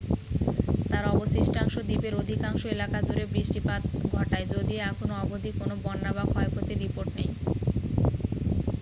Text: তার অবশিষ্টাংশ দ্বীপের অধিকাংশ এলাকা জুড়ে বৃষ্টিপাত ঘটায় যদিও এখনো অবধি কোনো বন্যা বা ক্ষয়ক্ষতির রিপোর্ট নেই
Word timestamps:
তার 0.89 1.03
অবশিষ্টাংশ 1.13 1.73
দ্বীপের 1.87 2.13
অধিকাংশ 2.21 2.61
এলাকা 2.67 2.97
জুড়ে 3.01 3.25
বৃষ্টিপাত 3.27 3.81
ঘটায় 4.11 4.45
যদিও 4.53 4.79
এখনো 4.83 5.13
অবধি 5.23 5.49
কোনো 5.59 5.75
বন্যা 5.83 6.11
বা 6.13 6.23
ক্ষয়ক্ষতির 6.31 6.81
রিপোর্ট 6.83 7.09
নেই 7.17 7.29